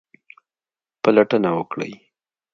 پلټنه 1.03 1.49
وکړئ 1.57 1.93